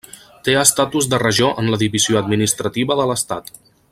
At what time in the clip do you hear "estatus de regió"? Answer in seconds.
0.61-1.51